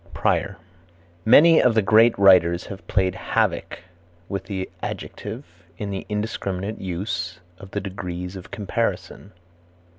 [0.15, 0.57] Prior.
[1.25, 3.81] Many of the great writers have played havoc
[4.27, 5.45] with the adjective
[5.77, 9.31] in the indiscriminate use of the degrees of comparison.